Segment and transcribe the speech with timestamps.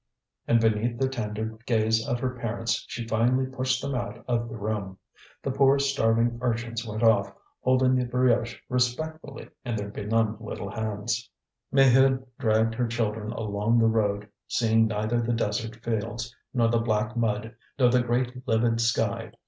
[0.47, 4.57] And beneath the tender gaze of her parents she finally pushed them out of the
[4.57, 4.97] room.
[5.43, 7.31] The poor starving urchins went off,
[7.61, 11.29] holding the brioche respectfully in their benumbed little hands.
[11.71, 17.15] Maheude dragged her children along the road, seeing neither the desert fields, nor the black
[17.15, 19.31] mud, nor the great livid sky.